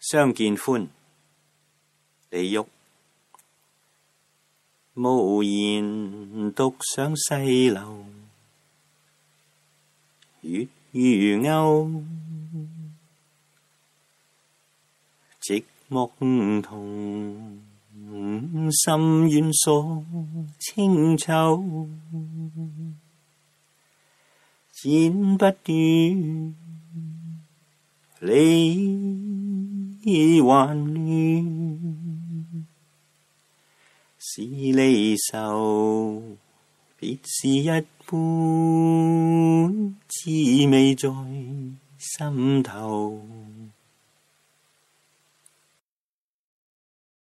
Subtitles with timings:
[0.00, 0.88] 相见欢，
[2.30, 2.66] 李煜。
[4.94, 8.06] 无言独上西楼，
[10.40, 12.02] 月如钩。
[15.42, 16.10] 寂寞
[16.62, 17.60] 同，
[18.72, 20.02] 心愿锁
[20.58, 21.88] 清秋。
[24.72, 25.54] 剪不断，
[28.20, 29.09] 理
[30.10, 30.76] 还乱。
[34.18, 36.22] 是离愁，
[36.98, 37.84] 别是一般
[40.06, 40.30] 滋
[40.70, 41.08] 味在
[41.98, 43.29] 心头。